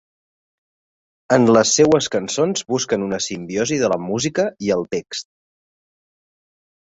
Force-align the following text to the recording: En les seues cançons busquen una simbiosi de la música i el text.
En 1.35 1.43
les 1.57 1.73
seues 1.79 2.07
cançons 2.15 2.63
busquen 2.73 3.05
una 3.07 3.19
simbiosi 3.25 3.77
de 3.81 3.93
la 3.95 3.99
música 4.05 4.45
i 4.69 4.73
el 4.77 4.83
text. 4.95 5.29